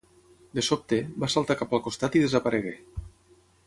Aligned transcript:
De 0.59 0.63
sobte, 0.67 0.99
va 1.25 1.31
saltar 1.35 1.59
cap 1.61 1.77
al 1.79 1.85
costat 1.91 2.21
i 2.21 2.25
desaparegué. 2.27 2.77